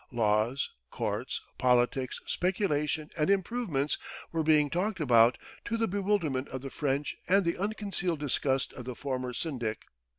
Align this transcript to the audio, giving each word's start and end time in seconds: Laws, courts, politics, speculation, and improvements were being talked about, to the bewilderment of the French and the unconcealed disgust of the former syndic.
Laws, 0.11 0.71
courts, 0.89 1.41
politics, 1.59 2.19
speculation, 2.25 3.11
and 3.15 3.29
improvements 3.29 3.99
were 4.31 4.41
being 4.41 4.71
talked 4.71 4.99
about, 4.99 5.37
to 5.65 5.77
the 5.77 5.87
bewilderment 5.87 6.47
of 6.47 6.61
the 6.61 6.71
French 6.71 7.15
and 7.27 7.45
the 7.45 7.55
unconcealed 7.59 8.19
disgust 8.19 8.73
of 8.73 8.85
the 8.85 8.95
former 8.95 9.31
syndic. 9.31 9.83